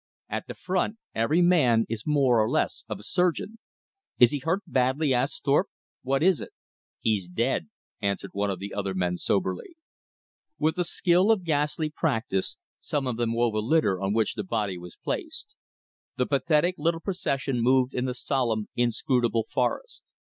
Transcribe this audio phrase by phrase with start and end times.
[0.29, 3.59] At the front every man is more or less of a surgeon.
[4.17, 5.67] "Is he hurt badly?" asked Thorpe;
[6.01, 6.49] "what is it?"
[7.01, 7.69] "He's dead,"
[8.01, 9.75] answered one of the other men soberly.
[10.57, 14.43] With the skill of ghastly practice some of them wove a litter on which the
[14.43, 15.55] body was placed.
[16.17, 20.01] The pathetic little procession moved in the solemn, inscrutable forest.